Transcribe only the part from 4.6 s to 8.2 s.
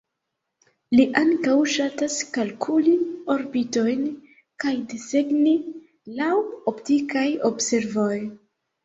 kaj desegni laŭ optikaj observoj.